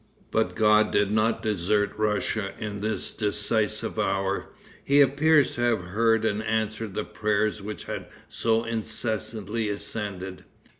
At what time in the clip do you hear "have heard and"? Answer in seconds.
5.61-6.41